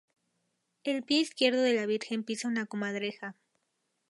[0.83, 3.35] El pie izquierdo de la Virgen pisa una comadreja.